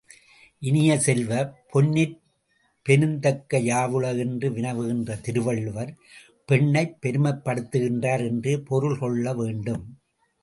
இனிய 0.59 0.99
செல்வ, 0.99 1.31
பெண்ணிற் 1.71 2.15
பெருந்தக்க 2.89 3.59
யாவுள? 3.59 4.17
என்று 4.17 4.49
வினவுகின்ற 4.49 5.21
திருவள்ளுவர் 5.21 5.91
பெண்ணைப் 6.45 6.97
பெருமைப்படுத்துகின்றார் 7.01 8.23
என்றே 8.27 8.57
பொருள் 8.57 8.97
கொள்ள 8.97 9.33
வேண்டும். 9.33 9.85